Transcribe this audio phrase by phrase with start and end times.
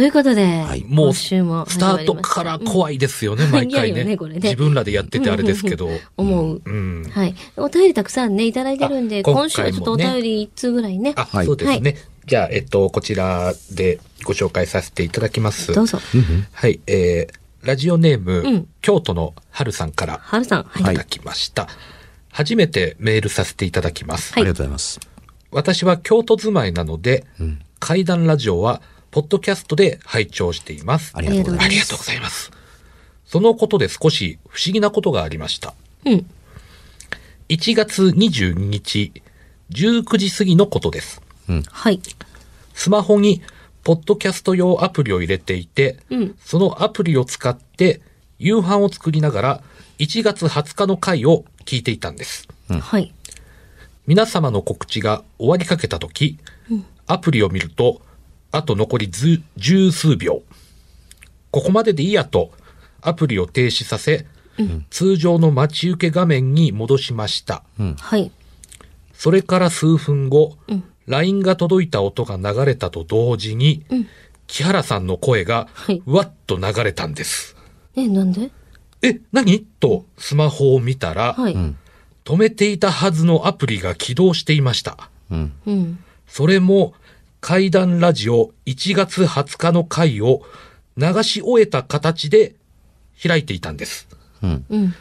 [0.00, 5.90] ということで、はいもう、今週もスタートから怖いですよね、毎回いやいやねねこれね自分らでやっててあれですけど。
[6.16, 6.62] 思う。
[6.64, 7.04] うん。
[7.10, 7.34] はい。
[7.58, 11.12] お便りたくさんね、いただいてるんで、あ今ね今週はちょっとお便り1通ぐらいね。
[11.16, 11.96] あ、はいそうですね。
[12.24, 15.74] じゃあ、えっと、こちらでご紹介させていただきます。
[15.74, 15.98] どうぞ。
[16.52, 20.62] はい、えー、ラジオネーム、うん京都の春さんからはるさん。
[20.62, 20.84] はいい。
[20.86, 21.68] ただきました。
[22.30, 24.32] 初めてメールさせていただきます。
[24.32, 24.98] はいありがとうございます。
[25.50, 27.26] 私は京都住まいなので、
[27.80, 31.12] 怪談ラジオは、ポッドキャストで拝聴しています。
[31.16, 31.66] ありがとうございます。
[31.66, 32.50] ありがとうございます。
[33.24, 35.74] そのことで少し不思議なことがありました。
[36.04, 36.26] うん。
[37.48, 39.12] 1月22日、
[39.72, 41.20] 19時過ぎのことです。
[41.70, 42.00] はい。
[42.74, 43.42] スマホに、
[43.82, 48.00] ポッドキャスト用アプリを入れていて、うんそのアプリを使って、
[48.38, 49.62] 夕飯を作りながら、
[49.98, 52.46] 1月20日の回を聞いていたんです。
[52.68, 53.12] はい。
[54.06, 56.38] 皆様の告知が終わりかけたとき、
[57.06, 58.02] アプリを見ると、
[58.52, 60.42] あと残りず十数秒。
[61.50, 62.52] ここまででいいやと、
[63.00, 64.26] アプリを停止させ、
[64.90, 67.62] 通常の待ち受け画面に戻しました。
[67.98, 68.30] はい。
[69.14, 70.56] それから数分後、
[71.06, 73.84] LINE が届いた音が流れたと同時に、
[74.46, 77.56] 木原さんの声がはい、わっと流れたんです。
[77.94, 78.50] え、なんで？
[79.02, 79.60] え、何？
[79.80, 81.56] とスマホを見たら、はい。
[82.24, 85.10] 止めていたはずのアプリが起動していました。
[85.30, 85.98] うん。
[86.26, 86.94] それも、
[87.40, 90.42] 怪談ラジオ1月20日の回を
[90.96, 92.54] 流し終えた形で
[93.22, 94.08] 開いていたんです。
[94.42, 94.94] うん。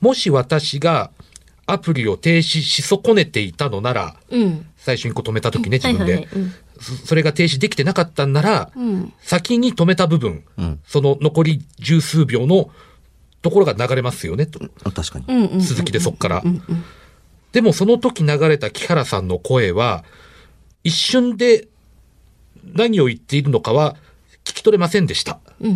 [0.00, 1.10] もし私が
[1.66, 4.66] アプリを停止し損ねていたのなら、うん。
[4.76, 6.28] 最初にこう止めた時ね、自分で。
[6.80, 9.12] そそれが停止できてなかったんなら、うん。
[9.20, 10.44] 先に止めた部分、
[10.86, 12.70] その残り十数秒の
[13.42, 15.60] ところが流れますよね、とあ確かに。
[15.60, 16.44] 続きでそっから。
[17.52, 20.04] でもその時流れた木原さんの声は、
[20.84, 21.68] 一瞬で
[22.74, 23.96] 何を言っているのかは
[24.44, 25.38] 聞き取れませんでした。
[25.60, 25.68] う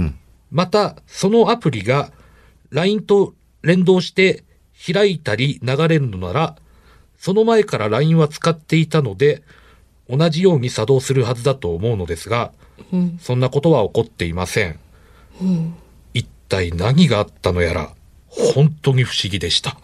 [0.00, 0.18] ん。
[0.54, 2.12] また、そのアプリが
[2.70, 4.44] LINE と連動して
[4.92, 6.56] 開いたり流れるのなら、
[7.18, 9.42] その前から LINE は使っていたので、
[10.08, 12.52] 同じように作動するはずだと思うのですが、
[13.20, 14.78] そんなことは起こっていません。
[16.12, 17.92] 一体何があったのやら、
[18.28, 19.76] 本当に不思議でした。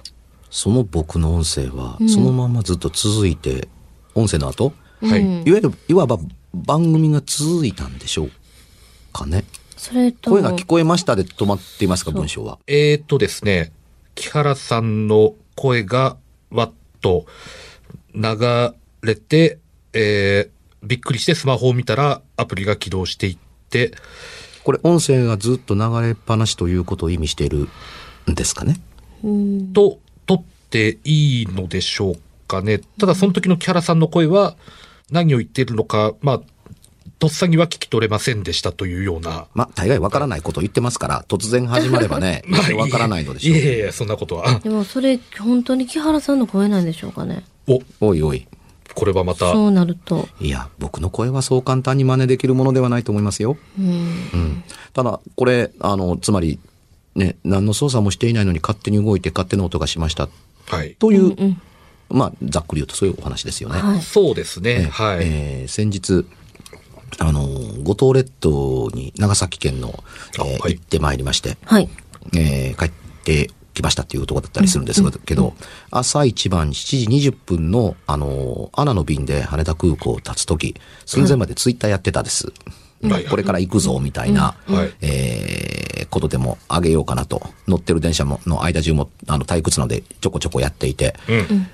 [0.51, 3.69] その僕の音声は、そのままずっと続いて、
[4.15, 5.23] 音声の後、はい。
[5.23, 6.19] いわゆる、いわば
[6.55, 8.31] 番組が続いたんでしょう
[9.13, 9.45] かね。
[9.77, 12.59] それと、声が聞こえましたで止まっていますか、文章は。
[12.67, 13.73] えー、とですね、
[14.15, 16.17] 木原さんの声が
[16.51, 17.27] わっと
[18.15, 19.59] 流れて、
[19.93, 23.39] えー、びっくりしてスマホを見たらアプリが起動していっ
[23.71, 23.93] て、
[24.65, 27.69] これ、音声がずっと流れっぱなしということを意味している
[28.31, 28.77] んですかね。
[29.73, 32.81] と、撮っていいのでしょうかね。
[32.99, 34.57] ただその時の木原さんの声は
[35.11, 36.41] 何を言っているのか、まあ、
[37.21, 39.47] とっさには聞き取れませんでしたというような。
[39.55, 42.43] まあ、大概わからないことを言ってますから、突然始まればね、
[42.77, 43.57] わからないのでしょう。
[43.57, 44.59] いやいやいや、そんなことは。
[44.61, 47.45] でもそれ、本当に木原さんの声なんでしょうかね。
[47.67, 48.47] お、おいおい。
[48.95, 50.29] これはまた、そうなると。
[50.41, 53.59] いや、僕の声はそう簡単に真似できるものではないと思いますよ。
[53.79, 53.87] うん。
[53.87, 53.89] う
[54.37, 54.65] ん。
[54.95, 56.59] ただ、これ、あの、つまり、
[57.15, 60.29] ね、何の操作もしていないのに勝手に動いて勝手な音がしました。
[60.67, 60.97] はい。
[60.99, 61.61] という、うん。
[62.11, 63.81] まあ、ざっくり言うとそういうお話ですよね。
[63.81, 64.01] はい。
[64.03, 64.89] そうですね。
[64.93, 65.19] はい。
[65.23, 66.27] えー先日、
[67.19, 67.47] あの、
[67.83, 70.03] 五島列島に長崎県の、
[70.35, 71.89] えーあはい行ってまいりまして、はい。
[72.37, 72.91] えー帰っ
[73.25, 75.55] てきましたっていうところだったりするんですけど、
[75.91, 80.75] 朝一番7時20分の、あの、アナの便で羽田空港を立つとき、
[81.07, 82.53] 寸前までツイッターやってたです。
[83.03, 91.69] はいこれから行くぞ、みたいな、うんはいえーことでもあげようかなと、乗ってる電車もの間中も、あの、退屈なのでちょこちょこやっていて、うん。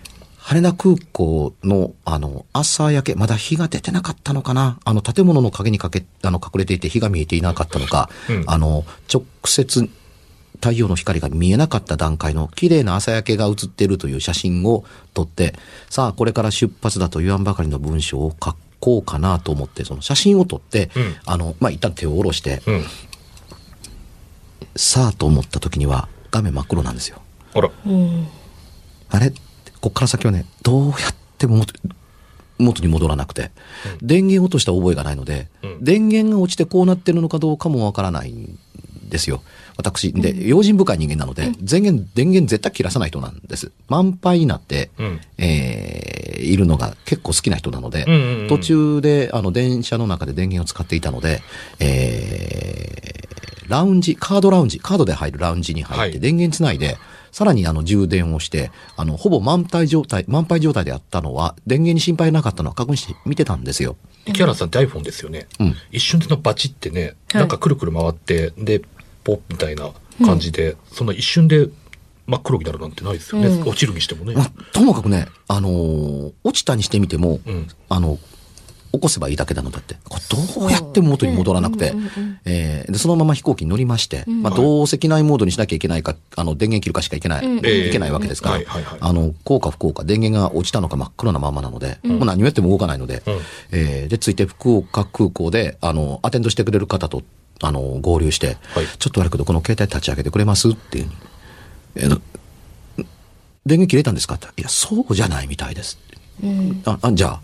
[0.49, 4.79] 羽田空港の、あの、朝焼け、まだ日が出てなかったのかな？
[4.85, 9.91] あの、建物の陰にかけ、あの、隠れていて火が見えていなかったのか、うんあの、直接、
[10.55, 14.85] 太陽の光が見えなかった段階の綺麗な朝焼けが写っているという写真を
[15.15, 15.53] 撮って、
[15.91, 22.85] さあ、これから出発だと言わんばかりの文章を書こうかなと思って、その写真を撮って、うんあの、まあ、一旦手を下ろして、うん。
[24.77, 27.21] さあと思った時には画面真っ黒なんですよ。
[27.53, 27.69] あら。
[27.85, 28.29] うん。
[29.09, 29.33] あれ？
[29.81, 31.75] こっから先はね、どうやっても元
[32.59, 33.51] 元に戻らなくて、
[34.01, 35.85] 電源落とした覚えがないので、うん。
[35.85, 38.59] 電源が落ちてこうなってるのかどうかもわからないん
[39.09, 39.43] ですよ。
[39.77, 43.73] 私、で、用心深い人間なので、電源、電源絶対切らさない人なんです。
[43.89, 45.21] 満杯になって、うん。
[45.39, 48.49] えーいるのが結構好きな人なので、うんうんうん。
[48.49, 51.43] 途中で、あの、電車の中で電源を使っていたので、
[51.81, 53.27] えー
[53.69, 56.21] ラウンジ、カードラウンジ、カードで入るラウンジに入って、はい。
[56.21, 56.99] 電源つないで、
[57.37, 63.99] さらにあの充電をして、あの、ほぼ満杯状態、満杯状態であったのは、電源に心配なかったのは確認して見てたんですよ。
[64.25, 65.47] 木原さんって iPhone ですよね。
[65.61, 68.81] うん一瞬でのバチってね、はいなんかくるくる回って、で、
[69.23, 69.91] ポッみたいな
[70.25, 71.69] 感じで、そんな一瞬で
[72.27, 73.49] 真っ黒になるなんてないですよね。
[73.49, 74.33] うん落ちるにしてもね。
[74.33, 78.19] まあ、ともかくね、あのー落ちたにしてみても、うんあの、
[78.97, 79.97] 起こせばいいだけなのだって。
[80.09, 81.95] これどうやっても元に戻らなくて、
[82.45, 88.61] えそのまま飛行機に乗りまして、まあ、どうせ機内モードにしなきゃいけないか、あの、電源切るかしかいけない、うんいけないわけですから、
[89.01, 93.39] あの、こうか不幸か、電源が落ちたのか真っ黒なままなので、もう何をやっても動かないので、うん
[93.73, 97.23] えーで、ついて福岡空港で、あの、アテンドしてくれる方と、
[97.63, 101.11] あの、合流して、はいちょっと悪いけど、この携帯立ち上げてくれますっていう。
[101.97, 102.21] えー
[103.67, 104.47] 電源切れたんですかって。
[104.57, 105.99] いや、そうじゃないみたいです。
[106.41, 106.83] うん。
[106.85, 107.41] あ、あじゃあ、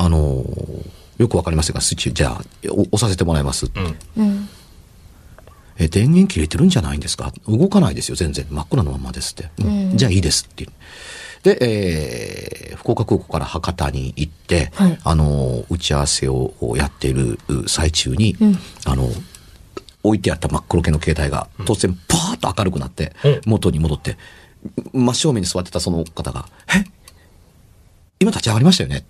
[0.00, 3.66] あのーよくわかりませんが、スイッチ、じゃあ、お押させてもらいます。
[3.66, 3.96] うん。
[4.18, 4.48] うん。
[5.76, 7.32] え、電源切れてるんじゃないんですか？
[7.48, 8.46] 動かないですよ、全然。
[8.48, 9.50] 真っ暗のままですって。
[9.58, 10.68] うんじゃあいいですって。
[11.42, 19.10] で、えー福岡空港から博多に行って、はいあのー打ち合わせをやっている最中に、うんあの
[20.04, 24.16] 置いてあった真っ黒系の携帯が突然パーッと明るくなって、うん元に戻って、
[24.92, 26.84] 真正面に座ってたその方が、え？
[28.20, 28.98] 今立ち上がりましたよね？
[28.98, 29.06] って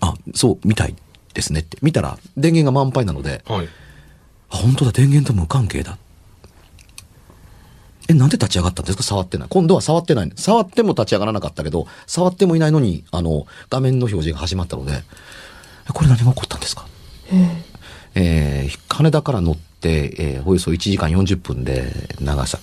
[0.00, 0.94] あ、そう、みたい
[1.34, 1.78] ですねって。
[1.82, 3.68] 見たら電源が満杯なので、はい。
[4.50, 5.98] あ、本当だ、電源と無関係だ。
[8.08, 9.02] え、なんで立ち上がったんですか？
[9.04, 9.48] 触ってない。
[9.48, 10.32] 今度は触ってない。
[10.36, 14.92] 触っても立ち上がらなかったけど、触ってもいないのに、あの、画面の表示が始まったので、
[15.88, 16.86] えこれ何が起こったんですか？
[18.14, 22.58] えー羽田から乗って、えーおよそ1時間40分で長さ、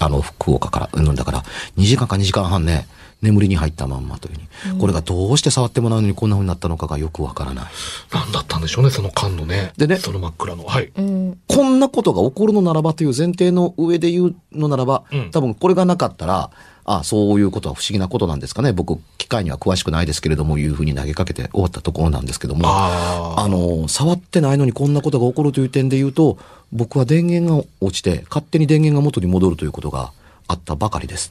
[0.00, 1.42] あの、福岡から、うん、だから、
[1.76, 2.88] 2時間か2時間半ね、
[3.20, 7.64] 眠りに入ったまんまというふうに、これがどうして触ってもらうのにこんな風になったのかがよくわからない。
[8.12, 9.72] なんだったんでしょうね、その間のね。
[9.76, 10.64] でねその真っ暗の。
[10.64, 10.92] はい。
[10.96, 11.38] うん。
[11.48, 16.50] こんなことが起こるのならばという前提の上で言うのならば、うん多分これがなかったら、
[16.84, 18.72] あそういうことは不思議なことなんですかね。
[18.72, 23.44] 僕、機械には詳しくないですけれども、いうふうに投げかけて終わったところなんですけども、ああ。
[23.44, 26.38] あの、触ってないのにこんなことが起こるという点で言うと、
[26.72, 30.12] 僕は電源が落ちて、勝手に電源が元に戻るということが
[30.46, 31.30] あったばかりです。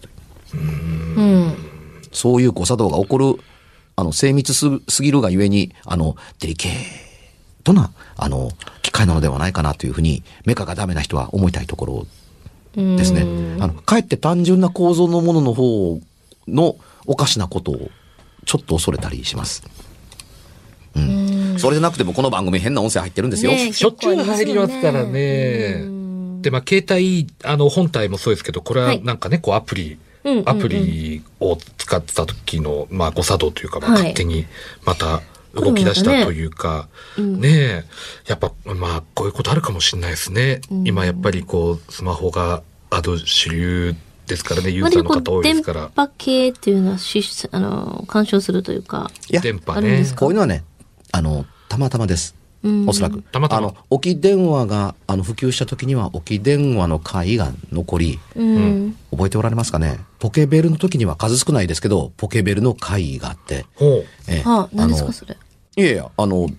[0.54, 1.77] うん。
[2.12, 3.36] そういう誤作動が起こる、
[3.96, 6.72] あの、精密すすぎるがゆえに、あの、デリケー
[7.64, 8.52] トな、あの、
[8.82, 12.08] 機械なのではないかなというふうに、メカがダメな人は思いたいところ
[12.76, 13.22] ですね。
[13.60, 16.00] あの、かえって単純な構造のものの方
[16.48, 16.76] の
[17.06, 17.90] おかしなことを
[18.46, 19.64] ちょっと恐れたりします。
[20.96, 21.56] うん。
[21.58, 23.52] それでなくてもこの番組変な音声入ってるんですよ。
[23.52, 26.42] ねえしょっちゅう入りますからうねん。
[26.42, 29.98] で、まあ、携帯、あの、本体もそうですけど、これははいなんかね、こう、アプリ、
[30.46, 34.46] アプリを使ってた時の、まあ、誤作動というか、まあ、はい勝手に
[34.86, 35.22] また
[35.54, 36.88] 動き出したというか、
[37.18, 37.84] ねえ、
[38.28, 40.62] やっぱ、まあ、こういうことあるかもしれないですね。
[40.84, 43.96] 今、やっぱりこう、スマホがある主流
[44.28, 45.90] ですからね、ユーザーの方多いですから電。
[45.96, 50.14] 波系っていうのはしあの干渉するというかいや、電波ねあるんです。
[50.14, 50.20] か？
[50.20, 50.64] こういうのはね、
[51.12, 52.36] あの、たまたまです。
[52.64, 52.90] うん。
[52.90, 53.22] おそらく。
[53.22, 53.68] たまたま。
[53.68, 58.98] あの、置き電話が、あの、普及した時には、置き電話の会が残り、うん。
[59.12, 60.00] 覚えておられますかね？
[60.20, 64.06] ポケベルの時には数少ないですけど、ポケベルの会があって、ほう。
[64.28, 64.42] ええ。
[64.42, 65.38] はあ何ですかのそれ？
[65.78, 66.50] いやいや、あの、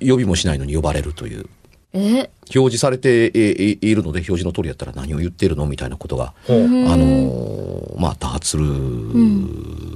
[0.00, 1.46] 呼びもしないのに呼ばれるという。
[1.92, 2.30] え？
[2.54, 6.32] 表示されてえいいるので、表示の通りやったら何を言ってるのみたいなことが。
[6.48, 8.64] あのーまあ、多発する、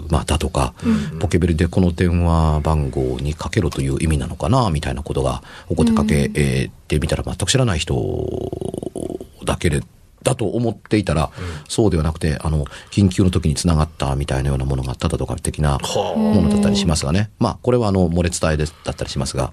[0.08, 0.74] まあ、だとか、
[1.20, 7.94] ポケベルでこの電話番号にかけろという意味なのかな、みたいなことが起こってかけえーてみたら、全く知らない人
[9.44, 9.82] だけで、
[10.22, 11.30] だと思っていたら、
[11.68, 16.18] そうではなくて、あの、緊急の時に繋がったみたいなようなものがあっただとか的なはあ。
[16.18, 17.30] ものだったりしますがね。
[17.38, 19.52] まあ、これはあの、漏れ伝えだったりしますが、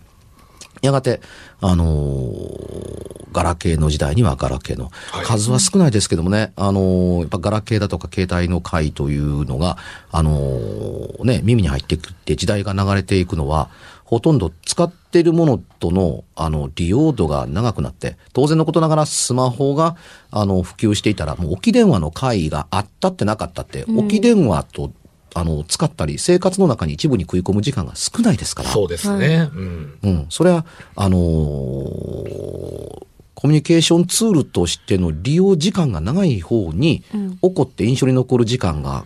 [0.82, 1.22] やがて、
[1.62, 5.26] あのーガラケーの時代にはガラケーのはい。
[5.26, 9.78] 数は少ないですけどもね、あのーやっぱガラケーだとか携帯の回というのが、
[10.12, 13.70] あのーね、耳に入ってくって時代が流れていくのは、
[14.04, 19.96] ほとんど使っているものとの、あの、利用度が長くなって、当然のことながらスマホが、
[20.32, 24.92] あの、普及していたら、もう置き電話の回があったってなかったって、置き電話と、
[25.34, 28.70] あの、使ったり、生活の中に一部に食い込む時間が少ないですから。
[28.70, 29.50] そうですね。
[29.54, 30.00] うん。
[30.02, 30.26] うん。
[30.30, 33.06] それは、あのー
[33.40, 37.04] コミュニケーションツールとしての利用時間が長い方に、
[37.42, 39.06] 起こって印象に残る時間が、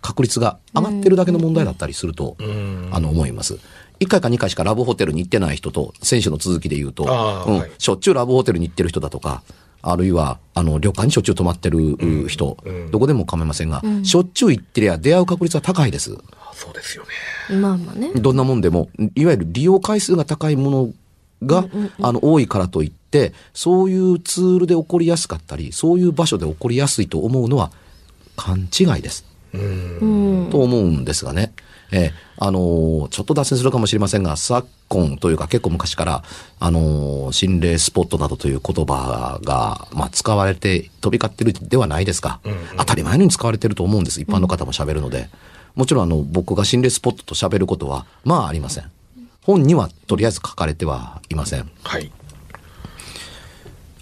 [0.00, 3.58] 確率が上がってるだけの問題だったりすると、んあの、思います。
[4.00, 9.42] 1回か2回しかラブホテルに行ってない人と、選手の続きで言うと、うんはいしょっちゅうラブホテルに行ってる人だとか、
[9.86, 16.16] あるいは、あの、旅館にしょっちゅう泊まってるう人、うんどこでも構いませんが、しょっちゅう行ってりゃ出会う確率は高いです。
[16.54, 17.04] そうですよ
[17.50, 17.56] ね。
[17.60, 20.92] まあまあねどんなもんでも、いわゆる利用回数が高いもの
[21.42, 21.66] が、
[22.00, 27.70] あの、多いからといって、そういうツールで起こりやすかったり、そういう場所で起こりやすいと思うのは
[28.36, 29.24] 勘違いです。
[29.52, 30.48] うん。
[30.50, 31.52] と思うんですがね。
[31.94, 36.24] えーあのーちょっと脱線するかもしれませんが、昨今というか結構昔から、
[36.58, 42.40] あのー心霊スポットなどという言葉が、まあ、使われて飛び交ってるではないですか。
[42.76, 44.20] 当たり前のように使われてると思うんです。
[44.20, 45.28] 一般の方も喋るので。
[45.76, 48.84] もちろん、あの、僕が心霊スポットと喋ることは、まあありません。
[49.42, 51.68] 本にはとりあえず書かれてはいません。
[51.82, 52.10] はい。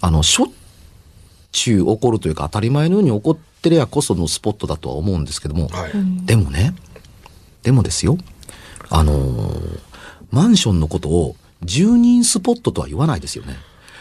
[0.01, 0.47] あの、しょっ
[1.51, 5.91] ちゅう起こるというか当たり前のように起こってりゃこそのスポットだとは思うんですけども、はい。
[6.25, 6.73] でもね、
[7.63, 8.17] でもですよ、
[8.89, 9.79] あのー
[10.33, 13.55] マンションのことを住人スポットとは言わないですよね。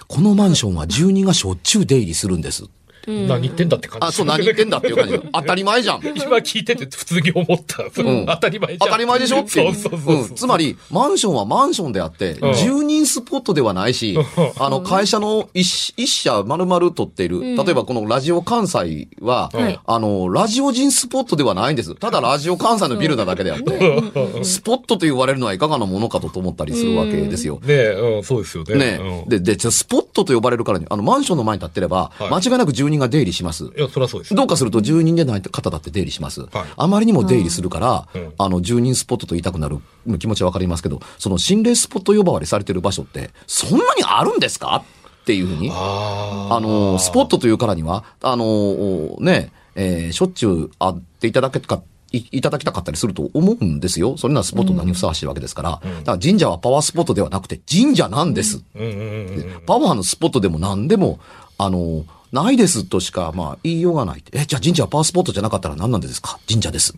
[0.09, 2.64] このマンションは住人がしょっちゅう出入りするんです。
[3.06, 4.06] 何言ってんだって感じ。
[4.06, 5.21] あ、そう、何言ってんだっていう感じ。
[5.32, 6.00] 当たり前じゃん。
[6.02, 7.82] 今聞いてて普通に思った。
[7.82, 8.26] ん。
[8.26, 8.78] 当たり前じゃん。
[8.78, 10.35] 当たり前でしょってそうそうそうそう、うん。
[10.35, 12.54] つまり、マンションはマンションであって、うん。
[12.54, 14.18] 住人スポットではないし、
[14.59, 19.80] あの、会社の一一社丸々取っている、例えばこのラジオ関西は、はい。
[19.85, 21.94] あの、ラジオ人スポットではないんです。
[21.94, 27.56] ただラジオ関西のビルなだけであって、スポットと言われるのはいかがなものかと思ったりするわけですよ。
[27.56, 28.75] ねえ、うん、そうですよね。
[28.75, 28.78] うん。
[28.78, 32.30] ねで、で、じゃあスポットと呼ばれるからに、あの、マンションの前に立ってれば、はい。
[32.30, 33.64] 間違いなく住人が出入りします。
[33.64, 34.34] いや、そりゃそうです。
[34.34, 36.42] どうかすると住人でない方だって出入りします。
[36.42, 39.78] はいあまりにも出入りするから、うんあの、住人スポットと言いたくなる
[40.18, 44.84] 気持ちはわかりますけど、その心霊スポット呼ばわりされてる場所って、そんなにあるんですか
[45.22, 45.70] っていうふうに。
[45.72, 51.82] あの、スポットというからには、あの、ね、えーしょっちゅう会っていただけか、
[52.12, 54.16] いいただきたかったりすると思うんですよ。
[54.18, 55.70] それならスポット何ふさわしいわけですから。
[55.70, 55.82] だか
[56.12, 58.62] ら神社はパワースポットではなくて神社なんです。
[58.75, 59.62] うんうんうんうん。
[59.64, 61.20] パワーのスポットでも何でも、
[61.56, 64.25] あの、ないですとしか、まあ、言いようがない。
[64.33, 66.39] え、じゃあ神社はパワースポットじゃなかったら何なんですか？
[66.49, 66.95] 神社です。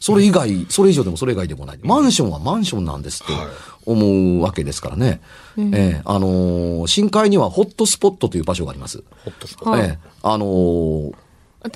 [0.00, 1.78] それ以外、それ以上でもそれ以外でもない。
[1.82, 3.46] マンションはマンションなんですとはい
[3.86, 5.20] 思うわけですからね。
[5.56, 9.02] ええあのー深海にはホットスポットという場所があります。
[9.24, 9.70] ほっとする。
[9.70, 11.14] はいええあのー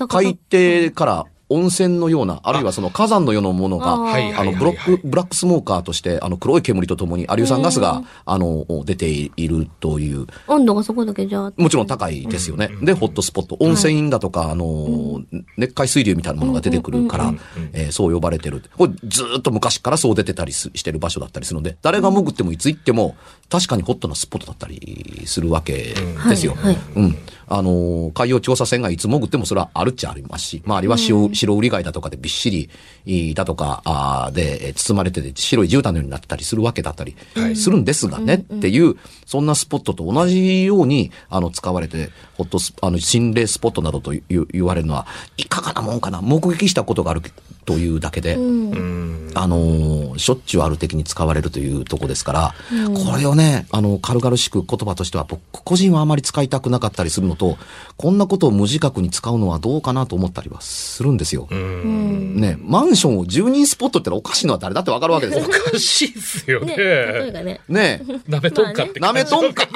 [0.07, 11.53] 海底から温泉のような、あるいはその火山のようなものが、あの、ブロック、ブラックスモーカーとして、あの、黒い煙とともに、アリュー酸ガスが、あの、出ているという、温度がそこだけじゃあ。
[11.57, 12.69] もちろん高いですよね。
[12.81, 13.57] で、ホットスポット。
[13.59, 15.21] 温泉だとか、あの、
[15.57, 17.33] 熱海水流みたいなものが出てくるから、
[17.73, 18.63] えーそう呼ばれてる。
[18.77, 23.15] これずーっと昔からそう出てたりすしてる場所だったりするので、誰が潜ってもいつ行っても、
[23.49, 25.93] 確かにホットなスポットだったりするわけ
[26.29, 26.53] ですよ。
[26.53, 27.17] はいはいうん。
[27.49, 32.69] あの、海洋調査船がいつ潜ってもそれはあるっちゃありますし、周りは白,、白売り貝だとかでびっしり、
[33.05, 37.15] いだとか、あーで、えー包まれてて白い絨毯のようになってたりするわけだったり
[37.55, 38.95] するんですがね、っていう、
[39.29, 45.05] そんなスポットと同じように、あの、使われて、ホットス、あの、心霊スポットなどと言う言われるのは、
[45.37, 47.21] いかがなもんかな、目撃したことがある
[47.65, 48.37] というだけで、あ
[49.47, 52.55] のーしょっちゅうある的に使われるというとこですから、
[52.95, 57.59] これをね、あの、軽々しく言葉としては、僕個人はあまり使いたくなかったりするのと、
[57.97, 61.47] こんなことを無自覚に使うのはどうかなと思ったりはするんですよ。
[61.51, 65.45] ね、マンションを住人スポットってのはおかしいのは誰だってわかるわけですよ。
[65.45, 67.31] おかしいっすよね、例えね。
[67.31, 67.61] ばね。
[67.67, 69.67] ねなめとんかってとんか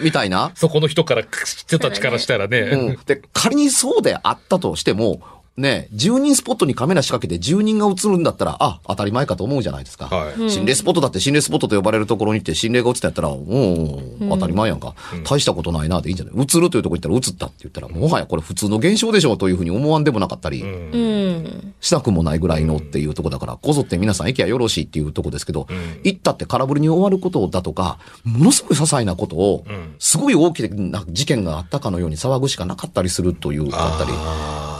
[0.00, 0.52] みたいな。
[0.54, 2.60] そこの人から、人たちからしたらうね。
[2.92, 2.98] ん。
[3.06, 5.20] で、仮にそうであったとしても、
[5.58, 10.06] ね、住人スポットにカメラ仕掛けて住人が映るんだったら、あ、当たり前かと思うじゃないですか。
[10.06, 10.50] はい。
[10.50, 14.94] 心霊スポットだって心霊スポットと呼ばれるところに行って心霊が映ったんやったら、うん、当たり前やんか。
[15.24, 16.34] 大したことないなでいいんじゃない。
[16.36, 21.74] 映るというところ行ったら映ったって言ったら、もはやこれ普通の現象でしょうというふうに思わんでもなかったり、うん。
[21.80, 25.66] したくもないぐらいのっていうとこだから、こぞって皆さん駅はよろしいっていうとこですけど、
[26.02, 29.64] 行ったって空振りに終わることだとか、ものすごい些細なことを、
[29.98, 34.12] すごい大きな事件があったかのように騒ぐしかなかったりするという、だったり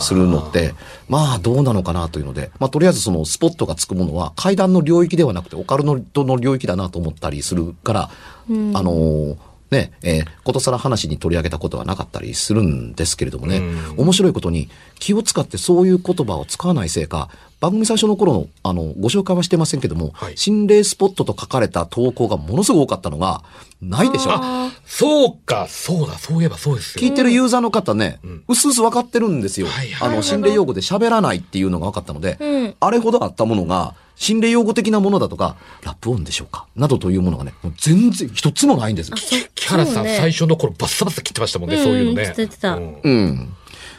[0.03, 0.75] するのって、
[1.09, 8.11] まあどうなのかなというので、まあとりあえずそのスポットがつくものは階段の領域ではなくてオカルトの領域だなと思ったりするから、あ
[8.49, 9.37] のー
[9.71, 13.63] ね、えーことさら話に取り上げたことはなかったりするんですけれどもね、
[13.97, 14.69] 面白いことに
[14.99, 17.31] 気を使ってそういう言葉を使わないせいか、
[17.63, 20.37] 番組最初の頃の、あの、ご紹介はしてませんけども、はい。
[20.37, 23.45] 心霊スポットと書かれた投稿がものすごく多かったのが、
[23.81, 27.09] ないでしょあそうか、そうだ、そういえばそうですよ。
[27.09, 29.69] 聞いてるユーザーの方ね、うすうす分かってるんですよ。
[29.69, 30.11] はいはい。
[30.11, 32.75] あの、心霊用語で喋らないっていうのが分かったので、うん。
[32.81, 35.55] あれほどあったものが、心霊用語的なものだとか、
[35.85, 36.67] ラップ音でしょうか？
[36.75, 39.13] などというものがね、もう全然一つもないんです。
[39.55, 40.17] 木原さん、ね。
[40.19, 42.25] 最初の頃バッサバサ切ってましたもんね、そういうのね。
[42.25, 42.75] うん切ってた。
[42.75, 43.55] うん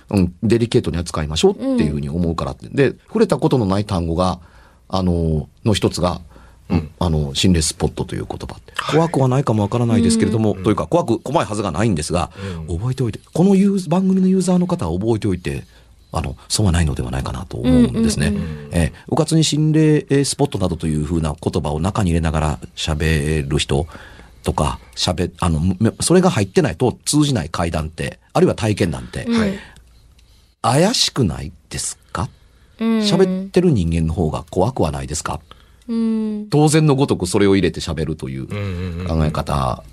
[0.10, 0.20] うん。
[0.20, 2.68] うん、デリケートに扱いましょうっていうふうに思うからって。
[2.70, 4.40] で、触れたことのない単語が、
[4.90, 6.22] あの、の一つが、
[6.70, 8.74] うん、あの、心霊スポットという言葉って。
[8.92, 12.32] 怖くはないかもわからないですけれども、というか怖く、怖いはずがないんですが、
[12.68, 15.64] 覚えておいて、このユー番組のユーザーの方は覚えておいて
[16.14, 18.28] あの、損はないのではないかなと思うんですね。
[18.28, 23.88] うんうんえーうかつに心霊えースポットなどというふうな言葉を中に入れながら喋る人
[24.44, 29.54] とか、喋、あの、めそれが入ってないと通じない会談って、あるいは体験談って、はい。
[30.64, 32.30] 怪しくないですか？
[32.80, 35.40] うん喋ってる人間の方が怖くはないですか？
[35.88, 36.48] うん。
[36.50, 38.48] 当然のごとくそれを入れて喋るという。
[39.06, 39.84] 考え方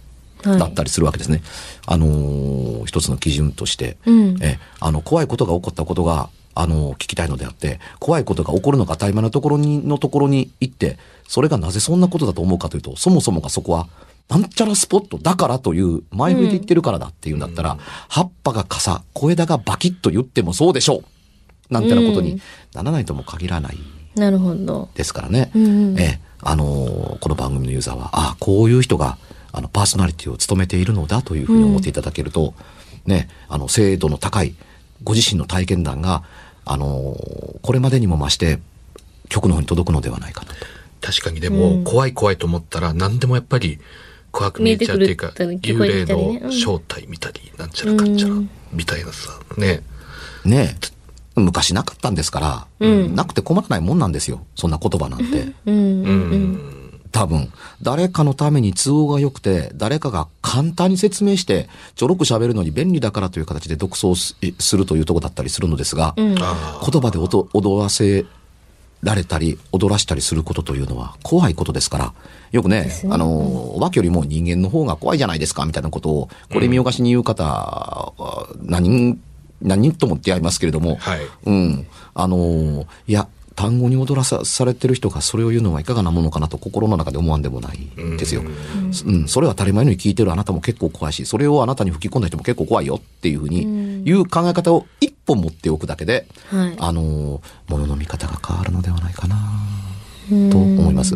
[0.42, 1.42] だったりするわけですね。
[1.86, 10.96] あのー一つの基準として、うんえあの怖いことが起こったことがあの聞きたいのであって怖いことが起こるのが当たり前のところにのところに行って
[11.28, 13.88] それがなぜそんなことだと思うかというとそもそもがそこは
[14.30, 17.76] なんちゃらスポットだからという前振りで言ってるからだっていうんだったら、
[18.08, 21.04] 葉っぱが傘小枝がバキッと言ってもそうでしょう。
[21.74, 22.40] なんてなことに
[22.72, 23.78] ならないとも限らない。
[24.14, 24.88] なるほど。
[24.94, 25.50] ですからね。
[25.54, 26.00] うんうん。
[26.00, 29.18] ええ、あのーこの番組のユーザーは、あこういう人が、
[29.52, 32.54] あの、パーソナリティを務めているのだというふうに思っていただけると、
[33.06, 34.54] ね、あの、精度の高い、
[35.02, 36.22] ご自身の体験談が、
[36.64, 38.60] あのーこれまでにも増して、
[39.28, 40.56] 曲の方に届くのではないかなと。
[41.00, 43.78] 確かにでも、怖い怖いと思ったら何でもやっぱり
[44.32, 49.82] 怖く見えちゃうっていうか、幽霊の正体見たり、なんちゃらかんちゃらうん、みたいなさ、ね。
[50.44, 51.00] ねえ
[51.36, 54.44] 昔なかったんですから、うんなくて困らないもんなんですよ。
[54.56, 55.52] そんな言葉なんて。
[55.66, 55.74] うん。
[55.74, 55.84] うん。
[56.04, 56.80] うん。
[57.12, 66.36] 多分、誰かのために都合が良くて、誰かが簡単に説明して、ちょろく喋るのに便利だからという形で独走すするというところだったりするのですが、うん。
[66.40, 68.26] あ言葉で音踊らせ
[69.02, 72.14] られたり、踊らしたりすることというのは怖いことですから、
[72.52, 73.02] よくね、ね。
[73.10, 79.20] あの、お化けよりも人間の方が怖いじゃないですか、みたいなことを、これ見よがしに言う方は、何人、
[79.62, 81.20] 何人とも出会いますけれども、はい。
[81.46, 81.86] うん。
[82.14, 83.28] あの、いや、
[83.60, 88.42] 単語に踊らさされてる人がそれを言うのはいかがなものかなと心の中で思わんでもないですよ。
[89.04, 96.76] うん、それは当たり前のように聞いてるあなたも結構怖いし、それをあなたに吹き込んだ人も結構怖いよっていうふうに、いう考え方を一本持っておくだけで、はい。
[96.78, 99.36] あの、ものの見方が変わるのではないかな、
[100.50, 101.14] と思います。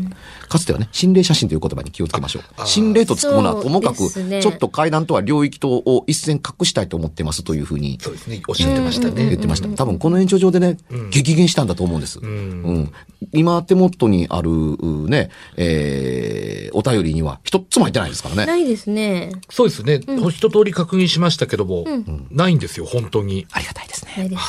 [0.48, 2.66] かつてはね、心霊写真という言葉に気をつけましょう。
[2.66, 8.42] 心霊とつくものはともかく、ねちょっと階段とは領域とを一線隠したいと思ってますというふうにそうですね。
[8.46, 9.36] おっしゃってました言っね。
[9.36, 9.68] てました。
[9.68, 10.76] 多分この延長上でね、
[11.10, 12.18] 激減したんだと思うんです。
[12.20, 12.92] うん
[13.32, 18.46] 今手元にある、うね、えーお便りには一つも入ってないですからね。
[18.46, 19.32] ないですね。
[19.48, 20.00] そうですね。
[20.30, 21.84] 一通り確認しましたけども、
[22.30, 23.46] ないんですよ、本当に。
[23.52, 24.28] ありがたいですね。
[24.28, 24.42] ない。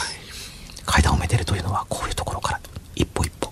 [0.85, 2.59] 階段をめでるというのはこういうところから
[2.95, 3.44] 一歩一歩。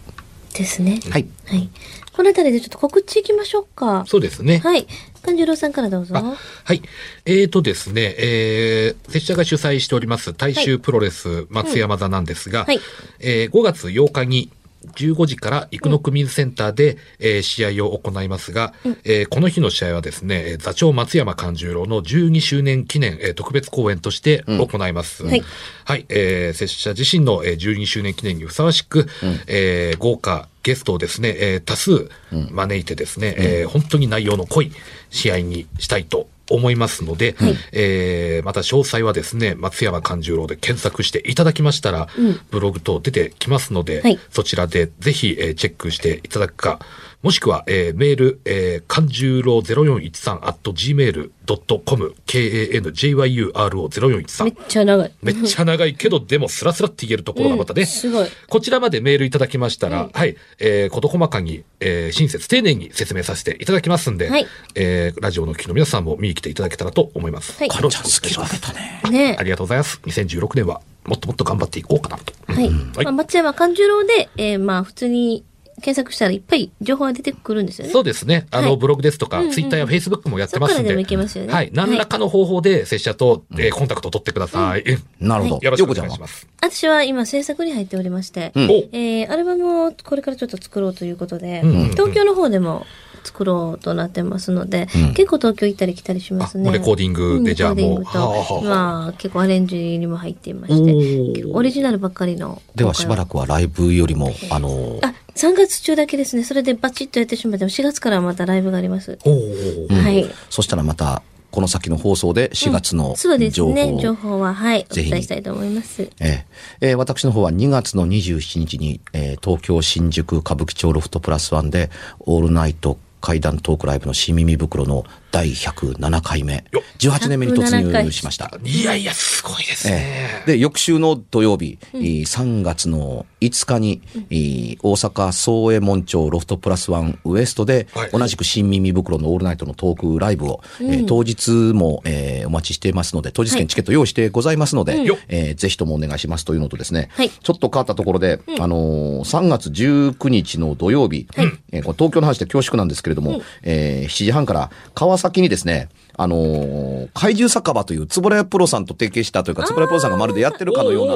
[0.53, 0.99] ですね。
[1.09, 1.27] はい。
[1.45, 1.69] はい。
[2.15, 4.05] この辺りでちょっと告知いきましょうか。
[4.07, 4.59] そうですね。
[4.59, 4.87] はい。
[5.23, 6.15] 勘十郎さんからどうぞ。
[6.15, 6.81] あはい。
[7.25, 12.79] えーとですね、えー、拙者が主催しております大衆プロレス松山座なんですが、はい
[13.19, 14.51] えー5月8日に
[14.95, 25.23] 15時から生野区民センターで、えー試合を行いますが、えーこの日の試合はですね、えー座長松山勘十郎の12周年記念、えー特別公演として行います。
[25.25, 25.43] はい。
[25.85, 29.07] はい、えー、拙者自身の、えー12周年記念にふさわしく、
[29.47, 34.71] えー豪華ゲストをですね、えー多数招いてですね、えー本当に内容の濃い
[35.09, 37.35] 試合にしたいと思いますので、
[37.71, 42.07] えーまた詳細はですね、松山勘十郎で検索していただきましたら、
[42.51, 44.19] ブログ等出てきますので、はい。
[44.29, 46.79] そちらでぜひ、えーチェックしていただくか、
[47.23, 55.11] もしくは、えーメール、えー、勘十郎0413 at gmail.com、kanjyuro0413 めっちゃ長い。
[55.21, 67.57] めっちゃ長いけど、でもスラスラって言えるところがまたね、うんすごいこちらまでメールいただきましたら、はい、えー、事細かに、えー、親切丁寧に説明させていただきますんで、はいえー、ラジオのお聞きの皆さんも見に来ていただけたらと思います。
[67.57, 68.73] はいよろしくお願いします。
[68.73, 69.01] ね。
[69.11, 70.01] ねありがとうございます。
[70.03, 72.33] 2016年はもっともっと頑張っていこうかなと。
[72.47, 72.65] はい。
[72.65, 72.71] はい
[73.05, 75.45] まあ、松山勘十郎で、えー、まあ、普通に
[75.81, 77.93] 検索したらいっぱい情報が出てくるんですよね。
[77.93, 78.47] そうですね。
[78.51, 80.77] あの、はいブログですとか、うんうんツイッターやフェイスブックもやってますんで。
[80.77, 81.69] そこからでもいけますよねはい。
[81.73, 84.83] 何らかの方法で、拙者と、えーコンタクトを取ってください。
[85.19, 85.59] なるほど。
[85.61, 86.47] よろしくお願いします。
[86.61, 92.85] 私は今制作に入っておりまして、うんおえー、アルバムをこれからちょっと作ろうということで、うんうんうん東京の方でも
[93.23, 96.71] 作ろうとなってますので、うん結構東京行ったり来たりしますね。
[96.71, 102.61] レコーディングでじゃあもうレコーディングとはあはあはあまあ、結構アレンジにも入っていまおして、オリジナルばっかりの。
[102.75, 106.43] ではしばらくはライブよりも、あの、あ、3月中だけですね。
[106.43, 109.17] それでバチッとやってしまっても、4月からはまたライブがあります。
[109.25, 110.29] おーうんはい。
[110.49, 113.97] そしたらまた、この先の放送で4月のそうです情報を、ね。
[114.01, 114.85] 情報は、はい。
[114.89, 116.03] お伝えしたいと思います。
[116.03, 116.45] ええ
[116.81, 121.89] えー私の方は2月の27日に、えー東京新宿歌舞伎町ロフトプラスワンで、
[122.21, 126.63] オールナイト怪談トークライブの新耳袋の第107回目。
[126.99, 128.51] 18年目に突入しました。
[128.63, 130.43] いやいや、すごいですね。
[130.45, 138.09] で、翌週の土曜日、えー3月の5日に、えー大阪総右衛門町ロフトプラスワンウエストで、はい。
[138.11, 145.17] 同じく新耳袋のオールナイトのトークライブを、えー当日も、えーお待ちしていますので、当日券チケット用意してございますので、よっ。
[145.29, 147.29] えーぜひともお願いしますというのとですね、はい。
[147.31, 151.27] ちょっと変わったところで、あのー3月19日の土曜日、
[151.71, 161.13] えーこれ東京の話で恐縮なんですけれども、えー7時半から川崎にですね、あのー怪獣酒場という、つぶらやプロさんと提携したというか、つぶらやプロさんがまるでやってるかのような、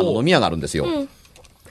[0.00, 0.86] あの、飲み屋があるんですよ。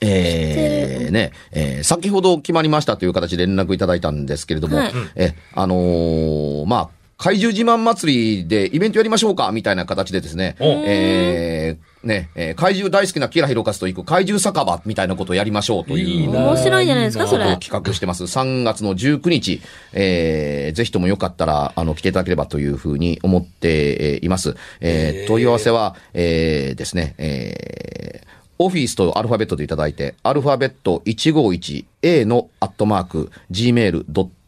[0.01, 4.91] えーね、えー先ほど決まりましたという形で連絡いただいたんですけれども、はい。
[5.15, 16.07] え、あのーまあ、怪獣自慢祭りでイベントやりましょうかみたいな形でですね、おえーね、えー怪獣大好きなキラヒロカスと行く怪獣酒場みたいなことをやりましょうという。
[16.07, 17.57] いいな面白いじゃないですか、それ。
[17.57, 18.23] 企画してます。
[18.23, 24.55] 3月の19日、えー、ぜひともよかったら、あの、来ていただければというふうに思ってえーいます。
[24.79, 28.27] えー、問い合わせは、えー、ですね、えー、
[28.59, 34.38] オフィスとアルファベットでいただいて、アルファベット 151A のアットマーク、gmail.com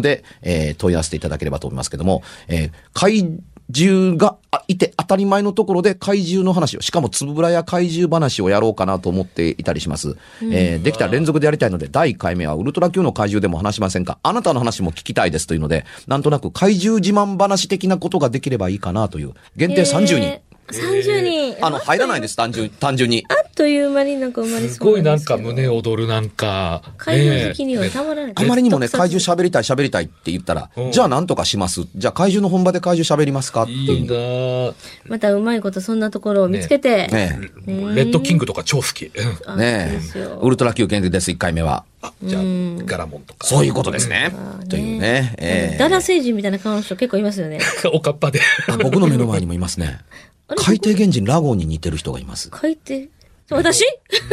[0.00, 3.24] で、えー問い合わせていただければと思いますけども、えー怪
[3.70, 10.16] 獣があいて当たり前のところで怪獣の話を、しかもつぶらや怪獣話をやろうかなと思っていたりします。
[10.42, 20.16] えーできたら連続でやりたいので、第1回目はウルトラ Q の怪獣でも話しませんかあなたの話も聞きたいですというので、なんとなく怪獣自慢話的なことができればいいかなという、限定30人。
[20.16, 21.64] えー30人。
[21.64, 23.24] あの、入らないです、単純、単純に。
[23.28, 26.82] あっという間になんか生まれすそうごいなんか胸躍るなんか。
[26.96, 28.32] 怪獣好きねにはたまらない。
[28.34, 31.86] あまりにもね、怪獣喋りたい喋りたいって言ったらう、んじゃあなんとかします。
[31.96, 34.74] じゃあ怪獣の本場で怪獣喋りますかっていいういなぁ
[35.06, 37.08] またうまいことそんなところを見つけて。
[37.08, 39.10] ねレッドキングとか超好き。
[39.56, 40.00] ね
[40.40, 41.84] ウルトラ Q 限定です、1回目は。
[42.00, 42.42] あ、じゃあ、
[42.84, 43.46] ガラモンとか。
[43.46, 44.32] そういうことですね。
[44.68, 45.34] というね。
[45.38, 47.58] えーダラ星人みたいな顔の人結構いますよね。
[47.92, 48.40] おかっぱで。
[48.68, 49.98] あ僕の目の前にもいますね。
[50.56, 52.50] 海底原人ラゴンに似てる人がいます。
[52.60, 53.08] 書いて。
[53.50, 53.84] 私？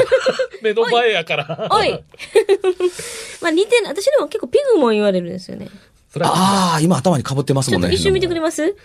[0.61, 1.67] 目の前やから。
[1.71, 1.91] おい
[3.41, 3.91] まあ似てない。
[3.91, 5.69] 私でも結構ピグモン言われるんですよね。
[6.11, 7.95] それはああ、今頭に被ってますちょっともんね。
[7.95, 8.75] 一瞬見てくれます？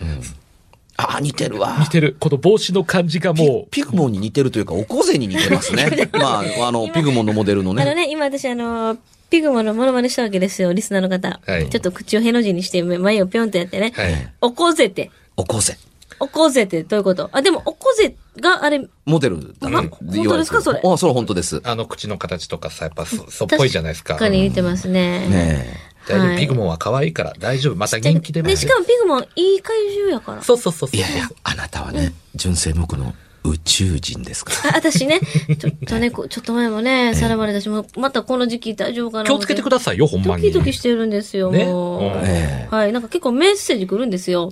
[0.97, 1.87] ああ、似てるわ似。
[1.87, 2.15] てる。
[2.19, 3.67] この帽子の感じがもう。
[3.71, 5.89] ピグモンに似てるというか、おこぜに似てますね。
[6.13, 7.83] まあ、あの、ピグモンのモデルのね。
[7.83, 8.97] あのね、今私あの、
[9.29, 11.39] ピグモンのモノマネしたわけですよ、リスナーの方。
[11.45, 13.93] はいちょっと口をへの字にして、眉をぴょんとやってね。
[13.95, 14.33] はい。
[14.41, 15.09] おこぜて。
[15.37, 15.77] おこぜ。
[16.21, 17.29] おこぜってどういうこと？
[17.33, 19.89] あ、でも、おこぜがあれ、モデルだまね。
[19.89, 20.61] 本当ですか？
[20.61, 21.61] それあ、それ本当です。
[21.65, 24.13] あの口の形とかさ、やっぱそ、そっぽいじゃないですか。
[24.13, 25.27] 確かに似てますね。
[25.27, 25.65] ね
[26.07, 26.27] 大丈夫？
[26.29, 27.75] はいピグモンは可愛いから大丈夫。
[27.75, 30.41] また元気でもで、しかもピグモン、いい怪獣やから。
[30.43, 30.95] そうそうそうそう。
[30.95, 30.97] え。
[30.97, 34.75] いやいや、あなたはね、純正無垢の宇宙人ですから。
[34.75, 35.19] あ、私ね、
[35.59, 40.43] ちょっとね、こちょっと前もね、さらわれたし、もうまたこの時期大丈夫かな気をつけてくださいよ、ほんまに。
[40.43, 42.73] ドキドキしてるんですよ、ねもう。
[42.75, 44.51] はい、なんか結構メッセージ来るんですよ。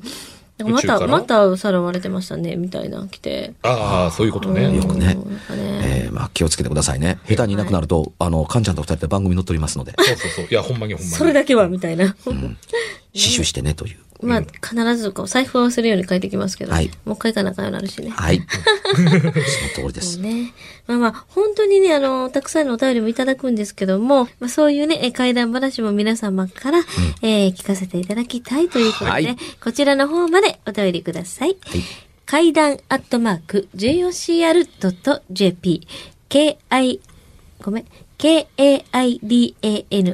[0.64, 3.54] また、またさらわれてましたね、みたいな、来て。
[3.64, 4.76] ああ、そういうことね。
[4.76, 5.18] よくね
[5.84, 7.20] えーまあ気をつけてくださいね。
[7.28, 10.46] 下手にいなくなると、あの、カンちゃんと二人で番組乗っておりますので、そうそうそう。
[10.50, 11.16] いや、ほんまにほんまに。
[11.16, 12.16] それだけは、みたいな。
[13.14, 13.98] 死守してねという。
[14.22, 18.10] まあ、必ずこう財布を忘れるように書いてきますけど、はいもう一回行かなあかんようになるしね。
[18.10, 18.42] はい。
[18.96, 20.20] その通りです。
[20.20, 20.54] ね。
[20.88, 26.80] まあまあ、本当にね、あの、たくさんのお便りもいただくんですけども、まあそういうね、え怪談話も皆様から、
[27.22, 31.56] えー聞かせていただきたいということで、はいこちらの方までお便りください。
[32.26, 35.08] 怪談アットマーク、jocr.jp、
[36.30, 36.58] ki、
[37.62, 37.86] ごめん、
[38.18, 39.18] k-a-i-d-a-n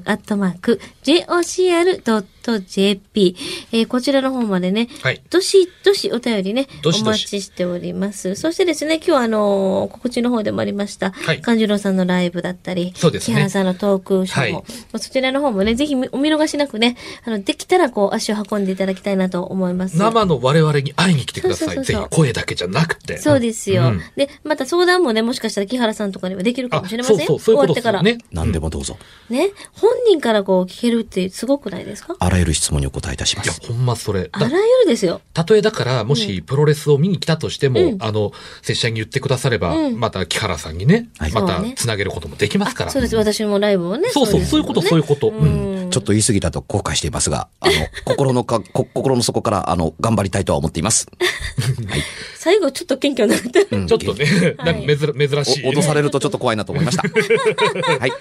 [0.05, 8.35] アットマーク、jocr.jp、えーこちらの方までね、はいどしどしお便りね、どしどしお待ちしております。
[8.35, 19.97] そしてですね、今日はあのー告知の方でもありました、はい勘次郎さんのライブだったり、そうですね木原さんのトークショーも、はいまあそちらの方もね、ぜひお見逃しなくね、あの、できたらこう、足を運んでいただきたいなと思います。
[19.97, 21.67] 生の我々に会いに来てください。
[21.67, 23.17] そうそうそうそうぜひ声だけじゃなくて。
[23.17, 27.17] そうですよ、うんで、また相談もね、もしかしたら木原さんとかにはできるかあもしれません。
[27.17, 28.03] そうそう、そういうこと終わってから。
[28.03, 28.25] ですよね。
[28.31, 28.97] 何でもどうぞ。
[29.29, 29.51] ね。
[29.73, 32.15] 本人からこう聞けるってすごくないですか？
[32.19, 33.61] あらゆる質問にお答えいたしまいや、す。
[33.65, 34.23] ほんまそれ。
[34.23, 35.21] だあらゆるですよ。
[35.33, 42.91] たとえだから、もしプロレスを見に来たとしても、うんあの、拙者に言ってくだされば、うんまた木原さんにね、はいまたつなげることもできますから。
[42.91, 43.15] そうです。
[43.15, 44.09] 私もライブをね。
[44.09, 45.29] そうそう、そういうこと、そういうこと。
[45.29, 45.69] うん。
[45.69, 51.07] うんちょっと言い過ぎたと後悔していますが、あの、 心のか、こ心の底から、あの、頑張りたいとは思っています。
[51.87, 52.03] はい。
[52.35, 53.67] 最後ちょっと謙虚になって。
[53.71, 54.25] うんちょっとね、
[54.57, 55.65] はいなんか珍珍しい。
[55.65, 57.03] お脅されるとちょっと怖いなと思いました。
[57.07, 58.11] はい。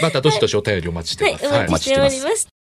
[0.00, 1.46] またどしどしお便りお待ちしてはいま、す。
[1.46, 2.53] お待ちしております。